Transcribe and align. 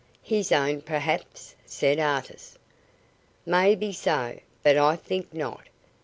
"His 0.23 0.51
own, 0.51 0.81
perhaps," 0.81 1.53
said 1.63 1.99
Artis. 1.99 2.57
"May 3.45 3.75
be 3.75 3.91
so, 3.93 4.39
but 4.63 4.75
I 4.75 4.95
think 4.95 5.31
not. 5.31 5.67